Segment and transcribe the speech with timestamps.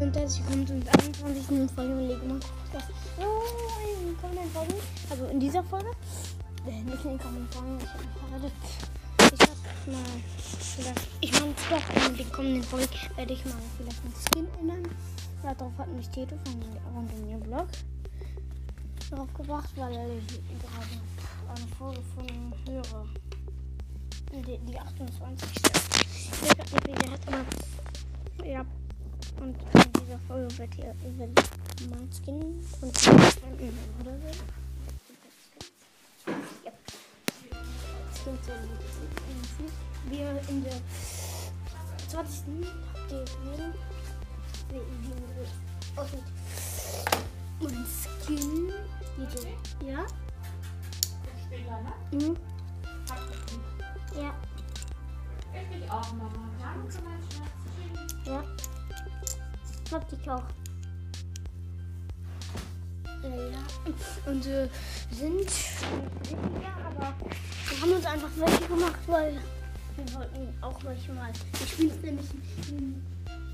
[0.00, 1.44] Und herzlich willkommen zum 21.
[1.46, 2.94] Folge von Lego Minecraft.
[3.16, 3.24] So
[3.98, 4.74] in den kommenden Folgen,
[5.10, 5.90] also in dieser Folge,
[6.68, 8.52] äh, nicht in den kommenden Folgen, ich habe verratet.
[9.32, 10.04] Ich hab mal
[10.76, 14.88] gesagt, ich meine doch in den kommenden Folgen werde ich mal vielleicht ein Skin ändern.
[15.42, 16.62] Darauf hat mich Tito von
[16.94, 17.66] Random Blog
[19.10, 23.04] drauf gebracht, weil ich gerade eine Folge von ihm höre.
[24.46, 25.48] Die, die 28.
[25.56, 27.26] Ich weiß nicht, der hat.
[27.26, 27.77] Und
[30.38, 31.26] Folge wird ihr über
[31.90, 33.08] mein Skin und
[34.00, 34.44] oder so.
[40.08, 40.80] Wir in der
[42.08, 42.44] 20.
[42.92, 43.74] habt ihr gesehen,
[44.70, 46.22] wie, aussieht.
[47.60, 48.72] Mein Skin.
[49.84, 50.06] Ja?
[52.12, 52.36] Mhm.
[54.14, 54.34] Ja.
[55.52, 56.30] Ich auch, Mama.
[56.60, 58.26] Danke, mein Schatz.
[58.26, 58.57] Ja.
[59.90, 60.42] Hab ich auch.
[63.24, 63.58] Äh, ja.
[64.26, 64.68] Und äh,
[65.10, 65.50] sind
[66.62, 67.14] ja, aber
[67.68, 69.40] wir haben uns einfach welche gemacht, weil
[69.96, 71.32] wir wollten auch welche mal.
[71.54, 72.26] Ich spiele es nämlich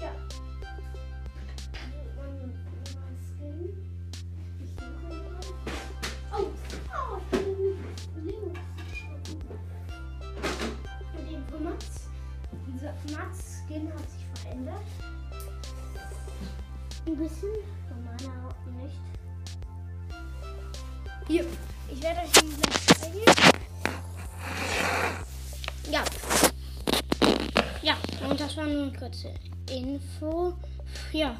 [0.00, 0.12] ja.
[6.30, 6.46] Oh,
[6.92, 7.20] oh,
[11.60, 12.08] Mats.
[13.12, 14.82] Mats-Skin hat sich verändert.
[17.06, 17.48] Ein bisschen.
[17.88, 19.00] Von meiner nicht.
[21.26, 21.44] Hier.
[21.90, 23.18] Ich werde euch den gleich zeigen.
[25.90, 26.04] Ja.
[27.82, 27.96] Ja,
[28.28, 29.34] und das war nur eine kurze
[29.70, 30.54] Info.
[31.12, 31.36] Ja.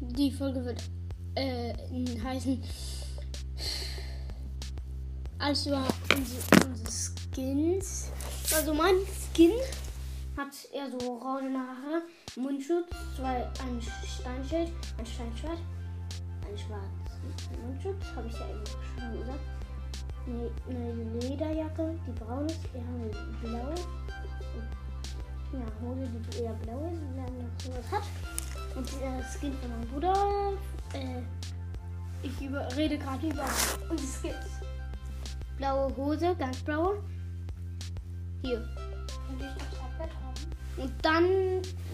[0.00, 0.82] Die Folge wird
[1.34, 1.72] äh,
[2.22, 2.62] heißen
[5.38, 8.10] alles über unsere, unsere Skins.
[8.54, 8.94] Also mein
[9.32, 9.52] Skin
[10.36, 12.02] hat eher so braune Haare,
[12.36, 15.58] Mundschutz, zwei, ein Steinschild, ein Steinschwert,
[16.42, 19.40] ein schwarzes Mundschutz, habe ich ja eben schon gesagt.
[20.26, 23.08] Eine, eine Lederjacke, die braun ist, eher eine
[23.40, 23.74] blaue.
[25.52, 28.76] Und, ja, Hose, die eher blau ist, wenn man noch sowas hat.
[28.76, 30.52] Und der Skin von meinem Bruder.
[30.92, 31.22] Äh,
[32.22, 33.44] ich über, rede gerade über
[33.88, 34.60] unsere Skins.
[35.56, 37.02] Blaue Hose, ganz blaue.
[38.42, 38.58] Hier.
[39.28, 39.85] Und ich das
[40.76, 41.24] Und dann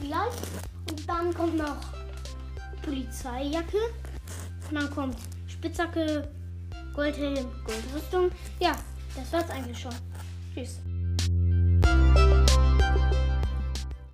[0.01, 0.91] gleich.
[0.91, 1.77] Und dann kommt noch
[2.83, 3.79] Polizeijacke.
[4.69, 6.29] Und dann kommt Spitzhacke,
[6.95, 8.31] Goldhelm, Goldrüstung.
[8.59, 8.77] Ja,
[9.15, 9.95] das war's eigentlich schon.
[10.55, 10.81] Tschüss.